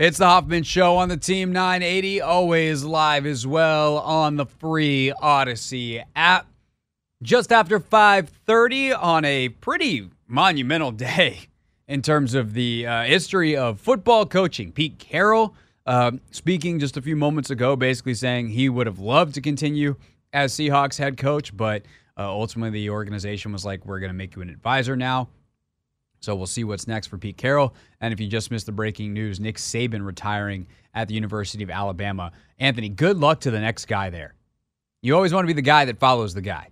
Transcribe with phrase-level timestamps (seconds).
[0.00, 5.12] It's the Hoffman Show on the Team 980, always live as well on the free
[5.12, 6.46] Odyssey app.
[7.22, 11.48] Just after 5:30 on a pretty monumental day
[11.86, 14.72] in terms of the uh, history of football coaching.
[14.72, 19.34] Pete Carroll uh, speaking just a few moments ago, basically saying he would have loved
[19.34, 19.96] to continue
[20.32, 21.82] as Seahawks head coach, but
[22.16, 25.28] uh, ultimately the organization was like, "We're going to make you an advisor now."
[26.20, 27.74] So we'll see what's next for Pete Carroll.
[28.00, 31.70] And if you just missed the breaking news, Nick Saban retiring at the University of
[31.70, 32.32] Alabama.
[32.58, 34.34] Anthony, good luck to the next guy there.
[35.02, 36.68] You always want to be the guy that follows the guy.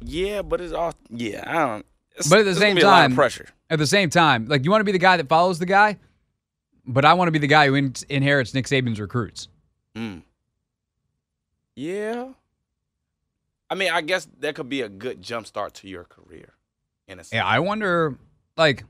[0.00, 1.44] Yeah, but it's all yeah.
[1.46, 1.86] I don't.
[2.30, 3.48] But at the same gonna be a lot of time- pressure.
[3.70, 5.98] At the same time, like you want to be the guy that follows the guy,
[6.86, 9.48] but I want to be the guy who in- inherits Nick Saban's recruits.
[9.94, 10.22] Mm.
[11.74, 12.28] Yeah.
[13.70, 16.52] I mean, I guess that could be a good jump start to your career.
[17.08, 17.32] In a sense.
[17.34, 18.16] Yeah, I wonder,
[18.56, 18.84] like,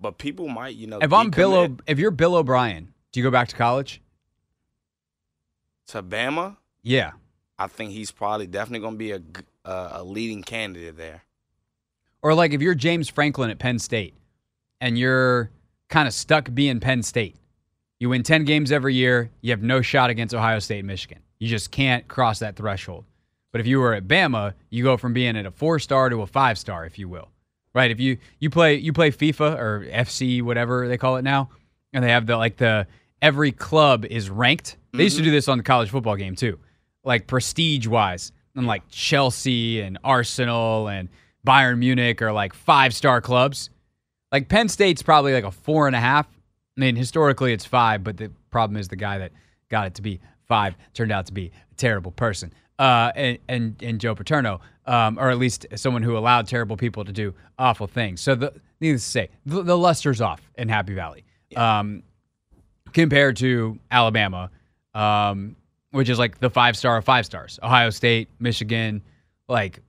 [0.00, 3.24] But people might, you know, if I'm Bill, o- if you're Bill O'Brien, do you
[3.24, 4.00] go back to college?
[5.88, 7.12] to Bama, Yeah.
[7.58, 9.20] I think he's probably definitely going to be a
[9.64, 11.22] uh, a leading candidate there.
[12.22, 14.14] Or like if you're James Franklin at Penn State
[14.80, 15.50] and you're
[15.88, 17.36] kind of stuck being Penn State.
[18.00, 21.20] You win 10 games every year, you have no shot against Ohio State and Michigan.
[21.38, 23.04] You just can't cross that threshold.
[23.54, 26.26] But if you were at Bama, you go from being at a 4-star to a
[26.26, 27.28] 5-star, if you will.
[27.72, 27.92] Right?
[27.92, 31.50] If you you play you play FIFA or FC whatever they call it now,
[31.92, 32.88] and they have the like the
[33.22, 34.76] every club is ranked.
[34.92, 35.28] They used to mm-hmm.
[35.28, 36.58] do this on the college football game too.
[37.04, 38.32] Like prestige wise.
[38.56, 41.08] And like Chelsea and Arsenal and
[41.46, 43.70] Bayern Munich are like five star clubs.
[44.32, 46.26] Like Penn State's probably like a four and a half.
[46.76, 49.30] I mean, historically it's five, but the problem is the guy that
[49.68, 52.52] got it to be five turned out to be a terrible person.
[52.78, 57.04] Uh, and, and and Joe Paterno, um, or at least someone who allowed terrible people
[57.04, 58.20] to do awful things.
[58.20, 61.24] So the needless to say, the, the luster's off in Happy Valley,
[61.56, 62.02] um,
[62.92, 64.50] compared to Alabama,
[64.94, 65.54] um,
[65.92, 67.60] which is like the five star of five stars.
[67.62, 69.02] Ohio State, Michigan,
[69.48, 69.80] like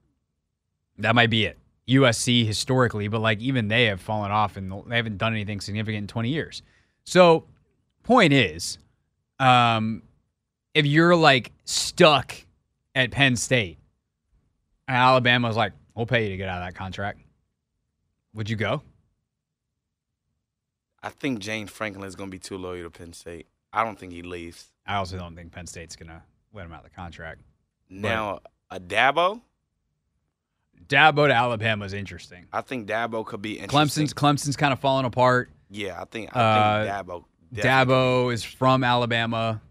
[1.00, 1.58] that might be it.
[1.88, 6.04] USC historically, but like even they have fallen off and they haven't done anything significant
[6.04, 6.62] in 20 years.
[7.04, 7.46] So,
[8.04, 8.80] point is,
[9.40, 10.02] um,
[10.74, 12.36] if you're like stuck
[12.96, 13.78] at Penn State,
[14.88, 17.20] and Alabama's like, we'll pay you to get out of that contract,
[18.34, 18.82] would you go?
[21.04, 23.48] I think James Franklin is going to be too loyal to Penn State.
[23.72, 24.72] I don't think he leaves.
[24.88, 26.24] I also don't think Penn State's gonna
[26.54, 27.42] let him out of the contract.
[27.90, 28.40] Now,
[28.72, 29.42] a Dabo,
[30.88, 32.46] Dabo to Alabama is interesting.
[32.54, 34.06] I think Dabo could be interesting.
[34.06, 35.50] Clemson's Clemson's kind of falling apart.
[35.70, 37.26] Yeah, I think I think Uh, Dabo.
[37.54, 39.62] definitely- Dabo is from Alabama.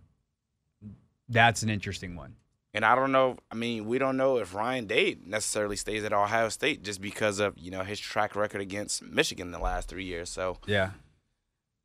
[1.30, 2.36] That's an interesting one.
[2.74, 3.36] And I don't know.
[3.52, 7.38] I mean, we don't know if Ryan Day necessarily stays at Ohio State just because
[7.38, 10.28] of you know his track record against Michigan the last three years.
[10.28, 10.90] So, Yeah.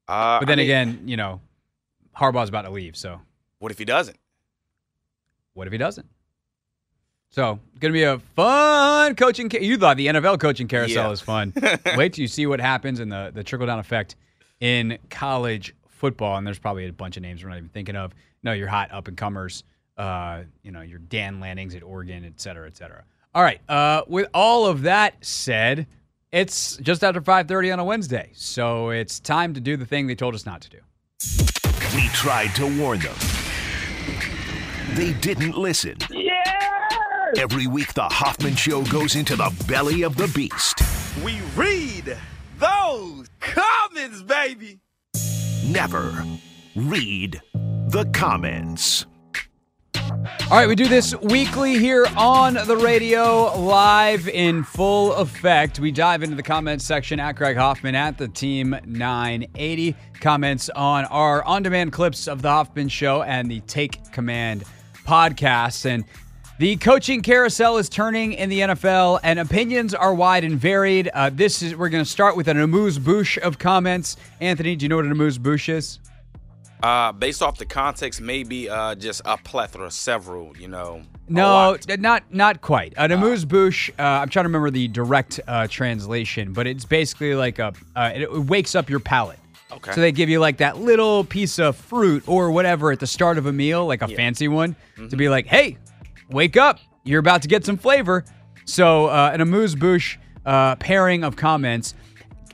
[0.08, 1.42] uh, But then I mean, again, you know,
[2.18, 3.22] Harbaugh's about to leave, so
[3.60, 4.18] what if he doesn't?
[5.54, 6.08] what if he doesn't?
[7.32, 9.50] So, it's going to be a fun coaching.
[9.50, 11.12] Ca- you thought the NFL coaching carousel Yeah.
[11.12, 11.54] is fun.
[11.98, 14.16] Wait till you see what happens and the, the trickle down effect
[14.62, 16.38] in college football.
[16.38, 18.14] And there's probably a bunch of names we're not even thinking of.
[18.42, 19.64] No, your hot up and comers,
[20.00, 23.04] uh, you know, your Dan Lannings at Oregon, et cetera, et cetera.
[23.36, 23.60] All right.
[23.70, 25.86] Uh, with all of that said,
[26.32, 30.16] it's just after 5:30 on a Wednesday, so it's time to do the thing they
[30.16, 30.78] told us not to do.
[31.96, 33.16] We tried to warn them.
[34.96, 35.98] They didn't listen.
[36.10, 36.34] Yeah!
[37.38, 40.80] Every week, the Hoffman Show goes into the belly of the beast.
[41.24, 42.18] We read
[42.58, 44.80] those comments, baby.
[45.66, 46.24] Never
[46.76, 49.06] read the comments.
[50.25, 55.80] All right, we do this weekly here on the radio, live in full effect.
[55.80, 59.96] We dive into the comments section at Craig Hoffman at the Team 980.
[60.19, 64.66] Comments on our on demand clips of The Hoffman Show and the Take Command
[65.06, 65.85] podcast.
[65.85, 66.03] And
[66.57, 71.09] the coaching carousel is turning in the NFL, and opinions are wide and varied.
[71.13, 74.18] Uh, this is we're going to start with an amuse bouche of comments.
[74.41, 76.00] Anthony, do you know what an amuse bouche is?
[76.81, 80.56] Uh, based off the context, maybe uh, just a plethora, several.
[80.58, 81.02] You know.
[81.28, 82.94] No, not not quite.
[82.98, 83.90] An amuse bouche.
[84.00, 87.74] Uh, I'm trying to remember the direct uh, translation, but it's basically like a.
[87.96, 89.40] Uh, it, wakes up your palate.
[89.72, 89.92] Okay.
[89.92, 93.38] So they give you like that little piece of fruit or whatever at the start
[93.38, 94.75] of a meal, like a fancy one,
[95.10, 95.78] to be like, "Hey,
[96.30, 96.80] wake up!
[97.04, 98.24] You're about to get some flavor."
[98.66, 101.94] So uh, an amuse bouche uh, pairing of comments.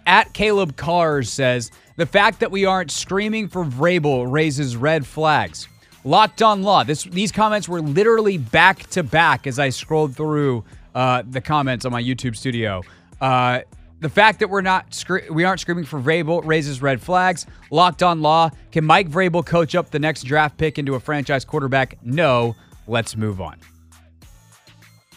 [0.07, 5.68] At Caleb Cars says the fact that we aren't screaming for Vrabel raises red flags.
[6.03, 6.83] Locked on Law.
[6.83, 10.63] This these comments were literally back to back as I scrolled through
[10.94, 12.83] uh, the comments on my YouTube studio.
[13.19, 13.62] Uh,
[14.01, 17.47] the fact that we're not we aren't screaming for Vrabel raises red flags.
[17.71, 18.51] Locked on law.
[18.71, 21.97] Can Mike Vrabel coach up the next draft pick into a franchise quarterback?
[22.03, 22.56] No.
[22.88, 23.57] Let's move on.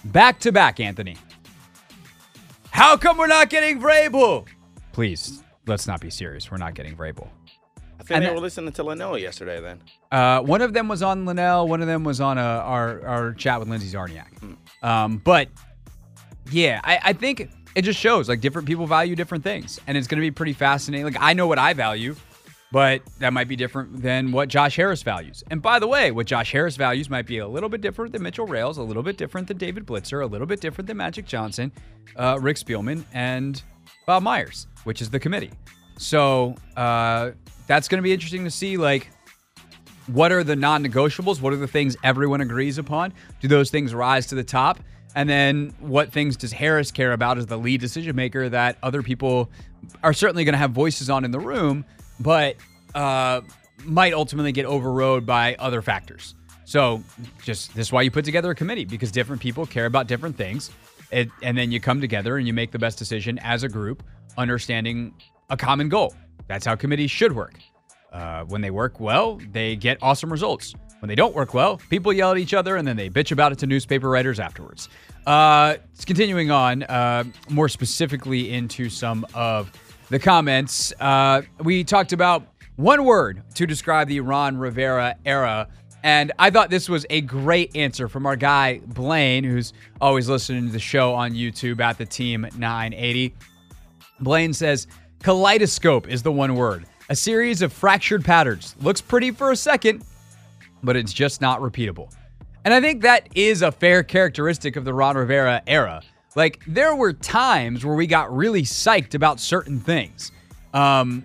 [0.05, 1.19] Back to back, Anthony.
[2.71, 4.47] How come we're not getting Vrabel?
[4.93, 6.51] Please, let's not be serious.
[6.51, 7.29] We're not getting Vrabel.
[8.01, 9.61] I think they were listening to Linnell yesterday.
[9.61, 9.81] Then
[10.13, 11.67] uh, one of them was on Linnell.
[11.69, 14.57] One of them was on a, our our chat with Lindsay Czarniak.
[14.83, 15.49] Um, but
[16.51, 20.07] yeah, I, I think it just shows like different people value different things, and it's
[20.07, 21.07] going to be pretty fascinating.
[21.07, 22.15] Like I know what I value,
[22.71, 25.43] but that might be different than what Josh Harris values.
[25.51, 28.23] And by the way, what Josh Harris values might be a little bit different than
[28.23, 31.27] Mitchell Rales, a little bit different than David Blitzer, a little bit different than Magic
[31.27, 31.73] Johnson,
[32.17, 33.63] uh, Rick Spielman, and
[34.09, 35.51] Bob Myers, which is the committee.
[35.99, 37.33] So uh,
[37.67, 38.79] that's going to be interesting to see.
[38.79, 39.11] Like,
[40.07, 41.43] what are the non-negotiables?
[41.43, 43.13] What are the things everyone agrees upon?
[43.41, 44.81] Do those things rise to the top?
[45.15, 49.03] And then what things does Harris care about as the lead decision maker that other
[49.03, 49.51] people
[50.03, 51.85] are certainly going to have voices on in the room,
[52.19, 52.57] but
[52.95, 53.43] uh,
[53.85, 56.35] might ultimately get overrode by other factors.
[56.65, 57.03] So
[57.43, 60.35] just this is why you put together a committee because different people care about different
[60.37, 60.71] things.
[61.11, 64.03] It, and then you come together and you make the best decision as a group,
[64.37, 65.15] understanding
[65.51, 66.15] a common goal.
[66.47, 67.55] That's how committees should work.
[68.13, 70.75] Uh, when they work well, they get awesome results.
[71.01, 73.53] When they don't work well, people yell at each other and then they bitch about
[73.53, 74.89] it to newspaper writers afterwards.
[75.27, 75.77] Uh,
[76.07, 79.71] continuing on, uh, more specifically into some of
[80.09, 82.47] the comments, uh, we talked about
[82.77, 85.69] one word to describe the Ron Rivera era.
[86.03, 90.67] And I thought this was a great answer from our guy Blaine, who's always listening
[90.67, 93.35] to the show on YouTube at the team 980.
[94.21, 94.87] Blaine says,
[95.23, 96.87] Kaleidoscope is the one word.
[97.09, 98.77] A series of fractured patterns.
[98.81, 100.05] Looks pretty for a second,
[100.83, 102.13] but it's just not repeatable.
[102.65, 106.03] And I think that is a fair characteristic of the Ron Rivera era.
[106.37, 110.31] Like, there were times where we got really psyched about certain things.
[110.75, 111.25] Um,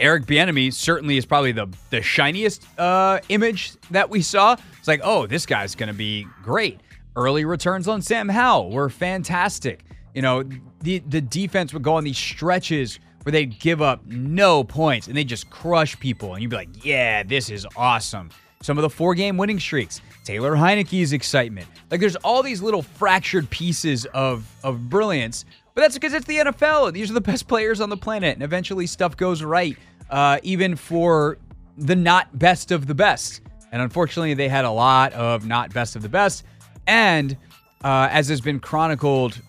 [0.00, 4.56] Eric Bieniemy certainly is probably the the shiniest uh, image that we saw.
[4.78, 6.80] It's like, oh, this guy's going to be great.
[7.16, 9.84] Early returns on Sam Howell were fantastic.
[10.14, 10.42] You know,
[10.82, 15.16] the the defense would go on these stretches where they'd give up no points and
[15.16, 16.34] they just crush people.
[16.34, 18.30] And you'd be like, yeah, this is awesome.
[18.62, 21.66] Some of the four game winning streaks, Taylor Heinicke's excitement.
[21.90, 25.44] Like there's all these little fractured pieces of, of brilliance,
[25.74, 26.92] but that's because it's the NFL.
[26.92, 28.34] These are the best players on the planet.
[28.34, 29.78] And eventually stuff goes right,
[30.10, 31.38] uh, even for
[31.76, 33.40] the not best of the best.
[33.72, 36.44] And unfortunately, they had a lot of not best of the best.
[36.86, 37.36] And
[37.84, 39.40] uh, as has been chronicled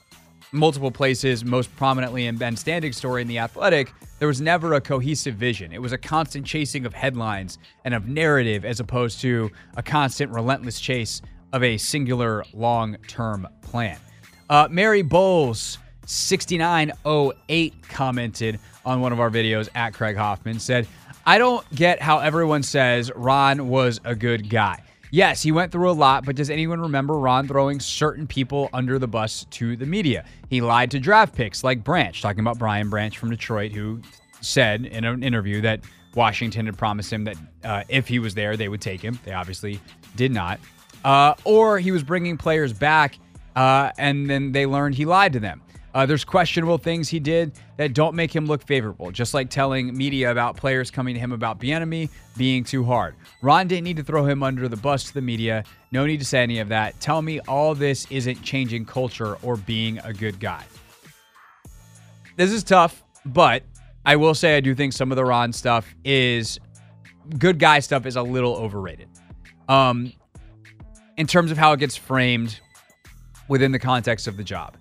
[0.52, 4.81] multiple places, most prominently in Ben Standig's story in The Athletic, there was never a
[4.81, 5.72] cohesive vision.
[5.72, 10.31] It was a constant chasing of headlines and of narrative as opposed to a constant,
[10.31, 11.22] relentless chase
[11.54, 13.98] of a singular long term plan.
[14.50, 20.88] Uh, Mary Bowles, 6908, commented on one of our videos at Craig Hoffman, said,
[21.25, 24.81] I don't get how everyone says Ron was a good guy.
[25.13, 28.98] Yes, he went through a lot, but does anyone remember Ron throwing certain people under
[28.98, 30.24] the bus to the media?
[30.50, 34.01] He lied to draft picks like Branch, talking about Brian Branch from Detroit, who
[34.39, 35.81] said in an interview that
[36.15, 39.19] Washington had promised him that uh, if he was there, they would take him.
[39.25, 39.80] They obviously
[40.15, 40.59] did not.
[41.03, 43.18] Uh, or he was bringing players back,
[43.56, 45.62] uh, and then they learned he lied to them.
[45.94, 49.96] Uh, there's questionable things he did that don't make him look favorable, just like telling
[49.96, 53.15] media about players coming to him about Bieniemy being too hard.
[53.42, 55.63] Ron didn't need to throw him under the bus to the media.
[55.92, 56.98] No need to say any of that.
[57.01, 60.63] Tell me all this isn't changing culture or being a good guy.
[62.38, 63.63] This is tough, but
[64.06, 66.60] I will say I do think some of the Ron stuff is
[67.38, 69.10] good guy stuff is a little overrated.
[69.68, 70.13] Um,
[71.18, 72.60] in terms of how it gets framed
[73.50, 74.77] within the context of the job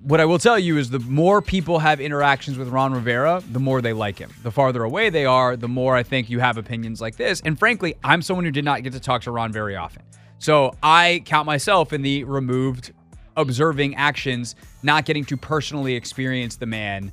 [0.00, 3.58] what I will tell you is the more people have interactions with Ron Rivera, the
[3.58, 4.30] more they like him.
[4.42, 7.40] The farther away they are, the more I think you have opinions like this.
[7.44, 10.02] And frankly, I'm someone who did not get to talk to Ron very often.
[10.38, 12.92] So I count myself in the removed,
[13.36, 17.12] observing actions, not getting to personally experience the man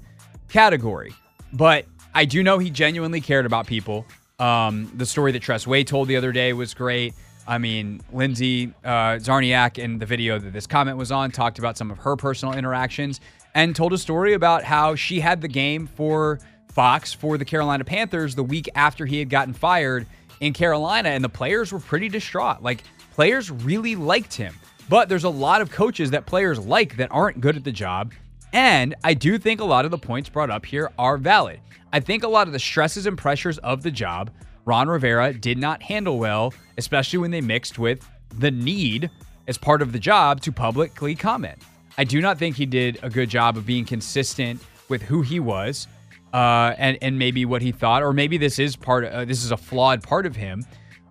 [0.49, 1.13] category.
[1.53, 4.05] But I do know he genuinely cared about people.
[4.39, 7.13] Um, the story that Tress Way told the other day was great.
[7.47, 11.77] I mean, Lindsay uh, Czarniak in the video that this comment was on talked about
[11.77, 13.19] some of her personal interactions
[13.53, 17.83] and told a story about how she had the game for Fox for the Carolina
[17.83, 20.07] Panthers the week after he had gotten fired
[20.39, 22.63] in Carolina, and the players were pretty distraught.
[22.63, 22.83] Like,
[23.13, 24.55] players really liked him.
[24.89, 28.13] But there's a lot of coaches that players like that aren't good at the job.
[28.51, 31.59] And I do think a lot of the points brought up here are valid.
[31.91, 34.31] I think a lot of the stresses and pressures of the job
[34.65, 39.09] Ron Rivera did not handle well, especially when they mixed with the need
[39.47, 41.61] as part of the job to publicly comment.
[41.97, 45.39] I do not think he did a good job of being consistent with who he
[45.39, 45.87] was
[46.33, 49.05] uh, and and maybe what he thought, or maybe this is part.
[49.05, 50.65] Of, uh, this is a flawed part of him.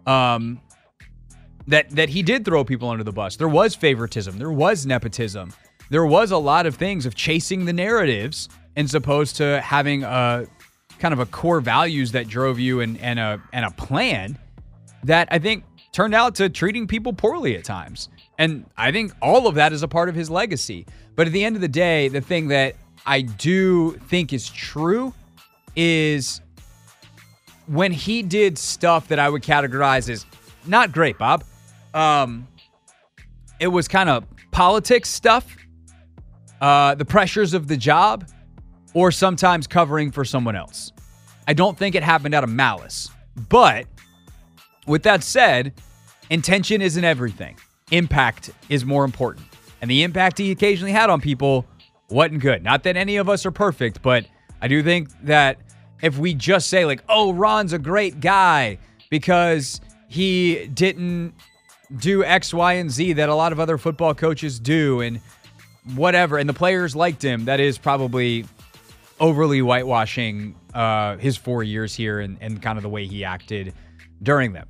[0.07, 0.61] Um,
[1.69, 3.37] that that he did throw people under the bus.
[3.37, 4.39] There was favoritism.
[4.39, 5.53] There was nepotism.
[5.91, 10.47] There was a lot of things of chasing the narratives as opposed to having a
[11.03, 14.39] kind of a core values that drove you and and a and a plan
[15.03, 18.09] that I think turned out to treating people poorly at times.
[18.39, 20.87] And I think all of that is a part of his legacy.
[21.17, 25.13] But at the end of the day, the thing that I do think is true
[25.75, 26.41] is
[27.67, 30.25] when he did stuff that I would categorize as
[30.67, 31.43] not great, Bob.
[31.95, 32.47] Um,
[33.59, 35.57] it was kind of politics stuff,
[36.61, 38.25] uh, the pressures of the job,
[38.95, 40.93] or sometimes covering for someone else.
[41.47, 43.11] I don't think it happened out of malice.
[43.49, 43.87] But
[44.87, 45.73] with that said,
[46.31, 47.57] intention isn't everything.
[47.91, 49.47] Impact is more important.
[49.81, 51.67] And the impact he occasionally had on people
[52.09, 52.63] wasn't good.
[52.63, 54.27] Not that any of us are perfect, but
[54.61, 55.59] I do think that
[56.03, 58.79] if we just say, like, oh, Ron's a great guy
[59.11, 61.35] because he didn't
[61.97, 65.21] do X, Y, and Z that a lot of other football coaches do and
[65.95, 68.45] whatever, and the players liked him, that is probably
[69.21, 73.75] overly whitewashing uh, his four years here and, and kind of the way he acted
[74.23, 74.69] during them.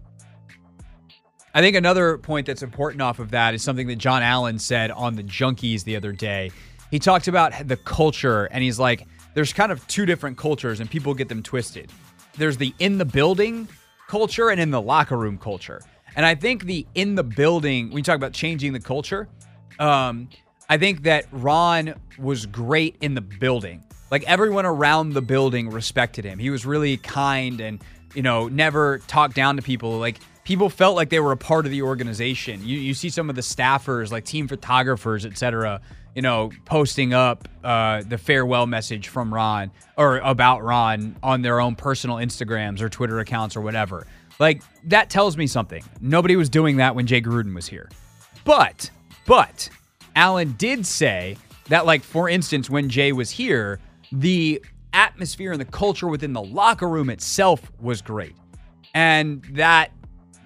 [1.55, 4.91] I think another point that's important off of that is something that John Allen said
[4.91, 6.51] on the Junkies the other day
[6.93, 10.91] he talked about the culture and he's like, there's kind of two different cultures and
[10.91, 11.91] people get them twisted.
[12.37, 13.67] There's the in the building
[14.09, 15.81] culture and in the locker room culture.
[16.17, 19.27] And I think the in the building, when you talk about changing the culture,
[19.79, 20.29] um,
[20.69, 23.83] I think that Ron was great in the building.
[24.13, 26.39] Like everyone around the building respected him.
[26.39, 27.83] He was really kind and,
[28.15, 29.99] you know, never talked down to people.
[29.99, 32.61] Like people felt like they were a part of the organization.
[32.63, 35.81] You, you see some of the staffers, like team photographers, et cetera,
[36.15, 41.59] you know, posting up uh, the farewell message from Ron or about Ron on their
[41.59, 44.07] own personal Instagrams or Twitter accounts or whatever.
[44.39, 45.83] Like that tells me something.
[46.03, 47.89] Nobody was doing that when Jay Gruden was here.
[48.45, 48.91] But,
[49.27, 49.71] but
[50.15, 51.39] Allen did say
[51.69, 53.81] that, like, for instance, when Jay was here,
[54.13, 58.37] the atmosphere and the culture within the locker room itself was great.
[58.95, 59.91] And that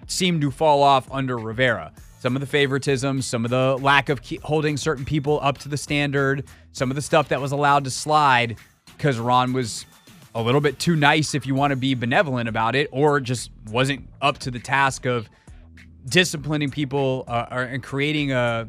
[0.06, 1.92] seemed to fall off under Rivera
[2.26, 5.76] some of the favoritism, some of the lack of holding certain people up to the
[5.76, 8.56] standard, some of the stuff that was allowed to slide
[8.96, 9.86] because Ron was
[10.34, 13.50] a little bit too nice if you want to be benevolent about it, or just
[13.70, 15.28] wasn't up to the task of
[16.08, 18.68] disciplining people uh, and creating a,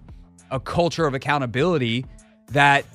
[0.51, 2.05] a culture of accountability
[2.49, 2.85] that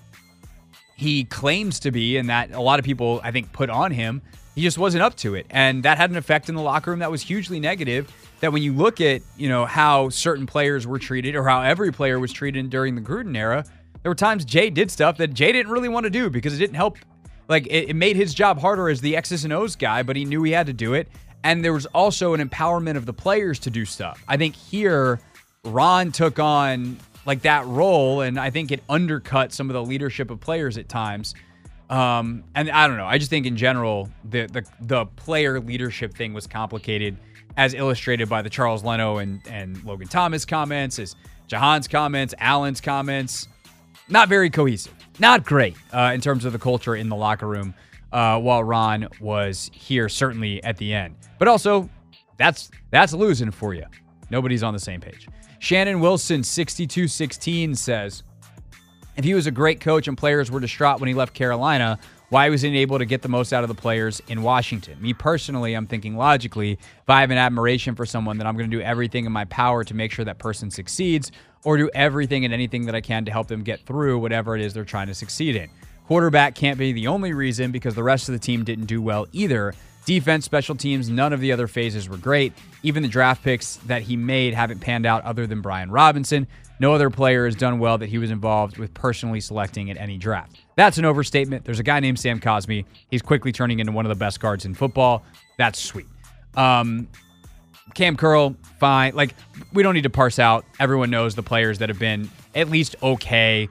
[1.02, 4.23] he claims to be and that a lot of people, I think, put on him.
[4.54, 5.47] He just wasn't up to it.
[5.50, 8.62] And that had an effect in the locker room that was hugely negative that when
[8.62, 12.32] you look at, you know, how certain players were treated or how every player was
[12.32, 13.64] treated during the Gruden era,
[14.02, 16.59] there were times Jay did stuff that Jay didn't really want to do because it
[16.59, 16.99] didn't help.
[17.49, 20.25] Like it, it made his job harder as the X's and O's guy, but he
[20.25, 21.09] knew he had to do it.
[21.44, 24.23] And there was also an empowerment of the players to do stuff.
[24.28, 25.21] I think here,
[25.64, 30.31] Ron took on like that role, and I think it undercut some of the leadership
[30.31, 31.35] of players at times.
[31.91, 33.07] Um, and I don't know.
[33.07, 37.17] I just think in general, the the the player leadership thing was complicated
[37.57, 41.17] as illustrated by the Charles Leno and, and Logan Thomas comments, as
[41.49, 43.49] Jahan's comments, Allen's comments.
[44.09, 44.95] Not very cohesive.
[45.19, 47.75] Not great uh, in terms of the culture in the locker room
[48.12, 51.14] uh, while Ron was here, certainly at the end.
[51.38, 51.88] But also,
[52.37, 53.85] that's that's losing for you.
[54.31, 55.29] Nobody's on the same page.
[55.62, 58.25] Shannon Wilson, 6216, says,
[59.16, 62.00] if he was a great coach and players were distraught when he left Carolina,
[62.31, 65.00] why was he able to get the most out of the players in Washington.
[65.00, 68.69] Me personally, I'm thinking logically, if I have an admiration for someone, then I'm going
[68.69, 71.31] to do everything in my power to make sure that person succeeds
[71.62, 74.62] or do everything and anything that I can to help them get through whatever it
[74.62, 75.71] is they're trying to succeed in.
[76.09, 79.28] Quarterback can't be the only reason because the rest of the team didn't do well
[79.31, 79.75] either.
[80.04, 82.52] Defense, special teams, none of the other phases were great.
[82.82, 86.49] Even the draft picks that he made haven't panned out other than Brian Robinson.
[86.80, 90.18] No other player has done well that he was involved with personally selecting at any
[90.18, 90.56] draft.
[90.75, 91.64] That's an overstatement.
[91.64, 92.85] There's a guy named Sam Cosmi.
[93.09, 95.23] He's quickly turning into one of the best guards in football.
[95.59, 96.06] That's sweet.
[96.56, 97.06] Um,
[97.94, 99.14] Cam Curl, fine.
[99.14, 99.37] Like,
[99.73, 100.64] we don't need to parse out.
[100.80, 103.68] Everyone knows the players that have been at least okay,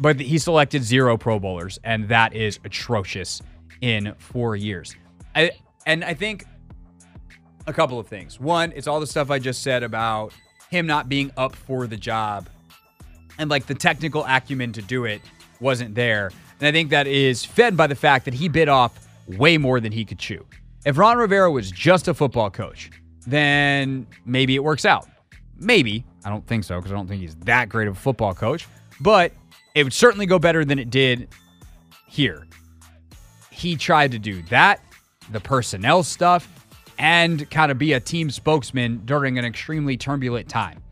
[0.00, 3.40] but he selected zero Pro Bowlers, and that is atrocious
[3.80, 4.96] in four years.
[5.36, 5.52] I,
[5.88, 6.44] and I think
[7.66, 8.38] a couple of things.
[8.38, 10.32] One, it's all the stuff I just said about
[10.70, 12.48] him not being up for the job
[13.38, 15.22] and like the technical acumen to do it
[15.60, 16.30] wasn't there.
[16.60, 19.80] And I think that is fed by the fact that he bit off way more
[19.80, 20.44] than he could chew.
[20.84, 22.90] If Ron Rivera was just a football coach,
[23.26, 25.08] then maybe it works out.
[25.56, 26.04] Maybe.
[26.24, 28.68] I don't think so because I don't think he's that great of a football coach.
[29.00, 29.32] But
[29.74, 31.28] it would certainly go better than it did
[32.06, 32.46] here.
[33.50, 34.80] He tried to do that,
[35.30, 36.66] the personnel stuff,
[36.98, 40.82] and kind of be a team spokesman during an extremely turbulent time.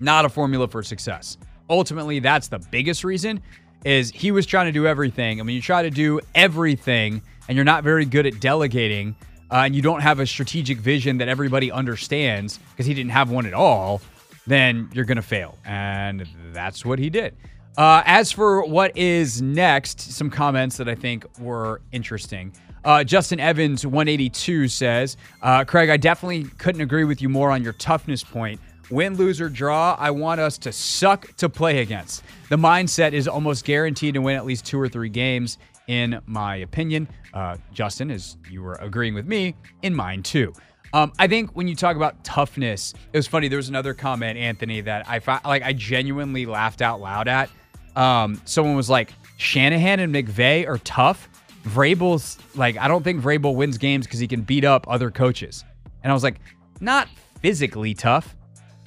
[0.00, 1.36] Not a formula for success.
[1.68, 3.40] Ultimately, that's the biggest reason
[3.84, 5.40] is he was trying to do everything.
[5.40, 9.16] I mean, you try to do everything and you're not very good at delegating
[9.50, 13.30] uh, and you don't have a strategic vision that everybody understands because he didn't have
[13.30, 14.00] one at all,
[14.46, 15.56] then you're going to fail.
[15.64, 17.36] And that's what he did.
[17.76, 22.52] Uh, as for what is next, some comments that I think were interesting.
[22.84, 27.62] Uh, Justin Evans, 182, says, uh, Craig, I definitely couldn't agree with you more on
[27.62, 28.60] your toughness point.
[28.90, 32.22] Win, lose, or draw, I want us to suck to play against.
[32.48, 35.58] The mindset is almost guaranteed to win at least two or three games,
[35.88, 37.08] in my opinion.
[37.34, 40.54] Uh, Justin, as you were agreeing with me, in mine too.
[40.94, 43.48] Um, I think when you talk about toughness, it was funny.
[43.48, 47.50] There was another comment, Anthony, that I found, like I genuinely laughed out loud at.
[47.94, 51.28] Um, someone was like, Shanahan and McVay are tough.
[51.64, 55.64] Vrabel's like, I don't think Vrabel wins games because he can beat up other coaches.
[56.02, 56.40] And I was like,
[56.80, 57.08] not
[57.40, 58.36] physically tough.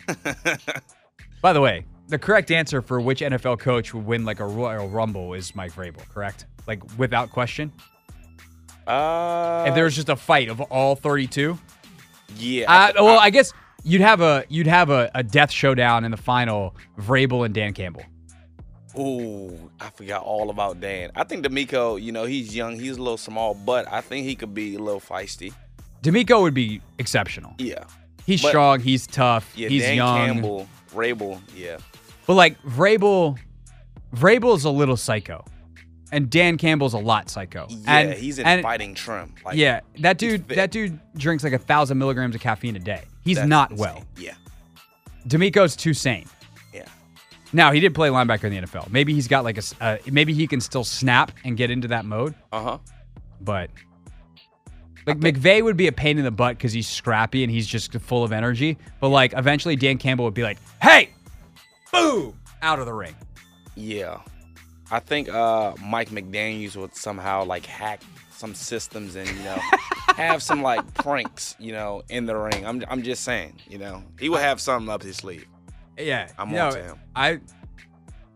[1.41, 4.87] By the way, the correct answer for which NFL coach would win like a Royal
[4.87, 6.45] Rumble is Mike Vrabel, correct?
[6.67, 7.71] Like without question.
[8.87, 11.57] Uh, if there was just a fight of all 32,
[12.37, 12.71] yeah.
[12.71, 16.17] uh, well, I guess you'd have a you'd have a, a death showdown in the
[16.17, 18.03] final, Vrabel and Dan Campbell.
[18.99, 21.11] Ooh, I forgot all about Dan.
[21.15, 24.35] I think DeMeco, you know, he's young, he's a little small, but I think he
[24.35, 25.53] could be a little feisty.
[26.03, 27.53] DeMeco would be exceptional.
[27.57, 27.83] Yeah.
[28.25, 28.79] He's But- strong.
[28.81, 29.51] He's tough.
[29.55, 30.17] Yeah, he's Dan young.
[30.17, 31.77] Campbell, Vrabel, yeah.
[32.27, 33.37] But like Vrabel,
[34.15, 35.45] Vrabel's a little psycho,
[36.11, 37.67] and Dan Campbell's a lot psycho.
[37.69, 39.33] Yeah, and, he's in and- fighting trim.
[39.45, 40.47] Like, yeah, that dude.
[40.49, 43.03] That dude drinks like a thousand milligrams of caffeine a day.
[43.23, 43.81] He's that's not insane.
[43.81, 44.03] well.
[44.17, 44.33] Yeah,
[45.27, 46.25] DeMeco's too sane.
[47.53, 48.89] Now he did play linebacker in the NFL.
[48.91, 49.63] Maybe he's got like a.
[49.79, 52.33] Uh, maybe he can still snap and get into that mode.
[52.51, 52.77] Uh huh.
[53.41, 53.69] But
[55.05, 57.93] like McVay would be a pain in the butt because he's scrappy and he's just
[57.93, 58.77] full of energy.
[58.99, 61.09] But like eventually Dan Campbell would be like, "Hey,
[61.91, 63.15] boom, out of the ring."
[63.75, 64.21] Yeah.
[64.91, 69.57] I think uh, Mike McDaniels would somehow like hack some systems and you know
[70.15, 72.65] have some like pranks, you know, in the ring.
[72.65, 75.45] I'm I'm just saying, you know, he would have something up his sleeve.
[75.99, 76.99] Uh, yeah, I'm no, on to him.
[77.15, 77.39] I,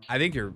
[0.10, 0.54] I think you're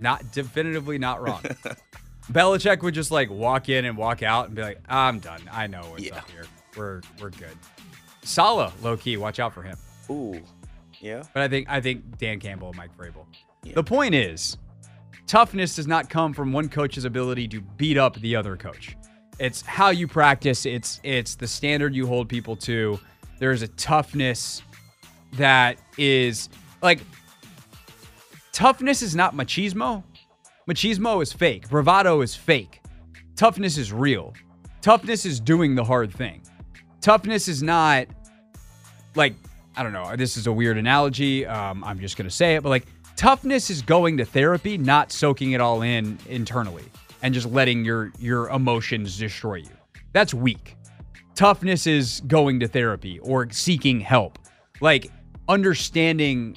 [0.00, 1.42] not definitively not wrong.
[2.32, 5.40] Belichick would just like walk in and walk out and be like, "I'm done.
[5.50, 6.16] I know what's Yeah.
[6.16, 6.44] up here.
[6.76, 7.56] We're we're good."
[8.24, 9.76] Salah, low key, watch out for him.
[10.10, 10.40] Ooh,
[11.00, 11.22] yeah.
[11.32, 13.26] But I think I think Dan Campbell and Mike Vrabel.
[13.62, 13.74] Yeah.
[13.74, 14.56] The point is,
[15.28, 18.96] toughness does not come from one coach's ability to beat up the other coach.
[19.38, 20.66] It's how you practice.
[20.66, 22.98] It's it's the standard you hold people to.
[23.38, 24.62] There's a toughness
[25.32, 26.48] that is
[26.82, 27.00] like
[28.52, 30.02] toughness is not machismo.
[30.68, 31.68] Machismo is fake.
[31.68, 32.80] Bravado is fake.
[33.36, 34.34] Toughness is real.
[34.80, 36.42] Toughness is doing the hard thing.
[37.00, 38.06] Toughness is not
[39.14, 39.34] like
[39.76, 40.16] I don't know.
[40.16, 41.44] This is a weird analogy.
[41.44, 42.86] Um, I'm just gonna say it, but like
[43.16, 46.84] toughness is going to therapy, not soaking it all in internally
[47.22, 49.76] and just letting your your emotions destroy you.
[50.12, 50.76] That's weak.
[51.34, 54.38] Toughness is going to therapy or seeking help,
[54.80, 55.10] like
[55.48, 56.56] understanding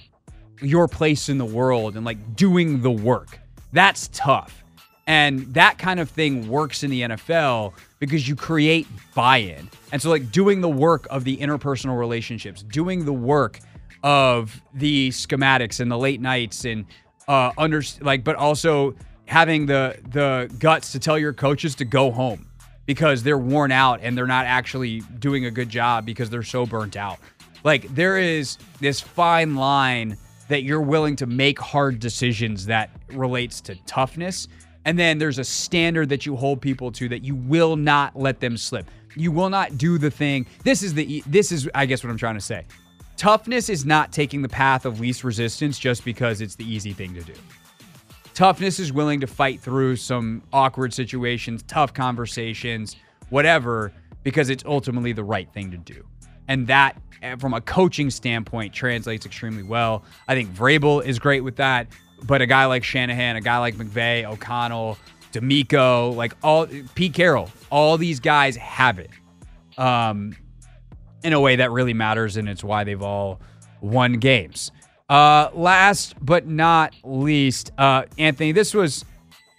[0.62, 3.40] your place in the world and like doing the work.
[3.72, 4.64] That's tough.
[5.08, 9.68] And that kind of thing works in the NFL because you create buy in.
[9.92, 13.60] And so, like, doing the work of the interpersonal relationships, doing the work
[14.04, 16.86] of the schematics and the late nights and,
[17.28, 18.94] uh, under, like, but also
[19.26, 22.48] having the, the guts to tell your coaches to go home
[22.86, 26.68] because they're worn out and they're not actually doing a good job because they're so
[26.68, 27.18] burnt out.
[27.64, 30.18] Like, there is this fine line
[30.50, 34.48] that you're willing to make hard decisions that relates to toughness.
[34.86, 38.40] And then there's a standard that you hold people to that you will not let
[38.40, 38.90] them slip.
[39.16, 40.46] You will not do the thing.
[40.64, 42.66] This is the this is I guess what I'm trying to say.
[43.18, 47.14] Toughness is not taking the path of least resistance just because it's the easy thing
[47.16, 47.34] to do.
[48.34, 52.96] Toughness is willing to fight through some awkward situations, tough conversations,
[53.30, 53.92] whatever,
[54.24, 56.06] because it's ultimately the right thing to do.
[56.50, 60.04] And that, eh, from a coaching standpoint, translates extremely well.
[60.28, 61.88] I think Vrabel is great with that,
[62.24, 64.98] but a guy like Shanahan, a guy like McVay, O'Connell,
[65.32, 69.12] DeMeco, like all Pete Carroll, all these guys have it
[69.78, 70.36] um,
[71.24, 73.40] in a way that really matters, and it's why they've all
[73.80, 74.72] won games.
[75.08, 79.06] Uh, last but not least, uh, Anthony, this was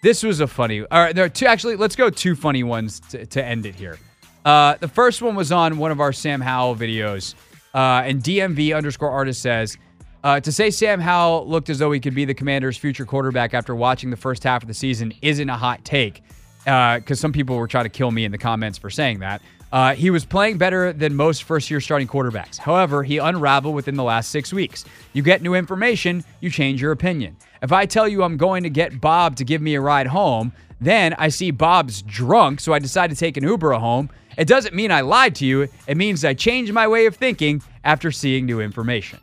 [0.03, 0.81] this was a funny.
[0.81, 1.47] All right, there are two.
[1.47, 3.99] Actually, let's go two funny ones to, to end it here.
[4.45, 7.35] Uh, the first one was on one of our Sam Howell videos,
[7.75, 9.77] uh, and DMV underscore artist says,
[10.23, 13.55] Uh, to say Sam Howell looked as though he could be the Commanders' future quarterback
[13.55, 16.23] after watching the first half of the season isn't a hot take,
[16.65, 19.41] because uh, some people were trying to kill me in the comments for saying that.
[19.73, 22.59] Uh, he was playing better than most first year starting quarterbacks.
[22.59, 24.85] However, he unraveled within the last six weeks.
[25.13, 27.37] You get new information, you change your opinion.
[27.63, 30.53] If I tell you I'm going to get Bob to give me a ride home,
[30.81, 34.11] then I see Bob's drunk, so I decide to take an Uber home.
[34.41, 37.63] It doesn't mean I lied to you, it means I changed my way of thinking
[37.85, 39.21] after seeing new information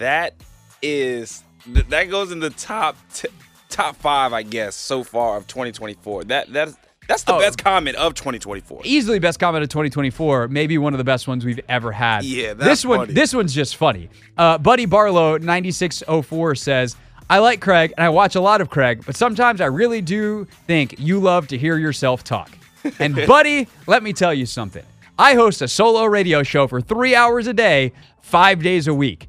[0.00, 0.34] that
[0.82, 3.28] is that goes in the top t-
[3.68, 6.24] top five, I guess, so far of 2024.
[6.24, 8.82] That that's that's the oh, best comment of 2024.
[8.84, 10.48] Easily best comment of 2024.
[10.48, 12.24] Maybe one of the best ones we've ever had.
[12.24, 13.00] Yeah, this one.
[13.00, 13.12] Funny.
[13.12, 14.08] This one's just funny.
[14.36, 16.96] Uh, Buddy Barlow 9604 says.
[17.28, 20.48] I like Craig and I watch a lot of Craig, but sometimes I really do
[20.66, 22.50] think you love to hear yourself talk.
[22.98, 24.84] And, buddy, let me tell you something.
[25.18, 29.28] I host a solo radio show for three hours a day, five days a week.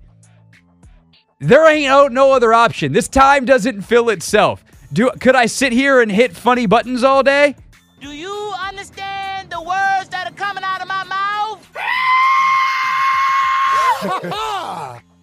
[1.40, 2.94] There ain't no other option.
[2.94, 4.64] This time doesn't fill itself.
[4.94, 7.56] Do could I sit here and hit funny buttons all day?
[8.00, 11.68] Do you understand the words that are coming out of my mouth?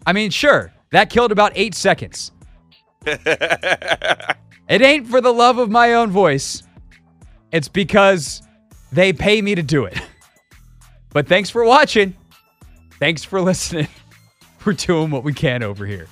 [0.06, 0.72] I mean, sure.
[0.90, 2.32] That killed about 8 seconds.
[3.06, 4.36] it
[4.68, 6.62] ain't for the love of my own voice.
[7.52, 8.42] It's because
[8.92, 10.00] they pay me to do it.
[11.10, 12.14] But thanks for watching.
[13.00, 13.88] Thanks for listening.
[14.64, 16.06] We're doing what we can over here.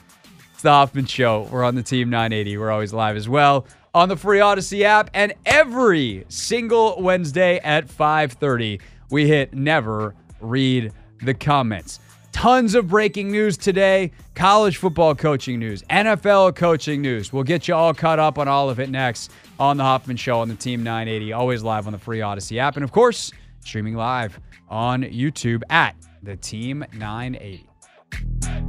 [0.55, 1.43] It's the Hoffman Show.
[1.53, 2.57] We're on the Team 980.
[2.57, 7.89] We're always live as well on the free Odyssey app and every single Wednesday at
[7.89, 12.01] 5:30 we hit never read the comments.
[12.33, 17.33] Tons of breaking news today, college football coaching news, NFL coaching news.
[17.33, 20.41] We'll get you all caught up on all of it next on The Hoffman Show
[20.41, 22.77] on the Team 980, always live on the free Odyssey app.
[22.77, 24.39] And of course, streaming live
[24.69, 28.66] on YouTube at The Team 980.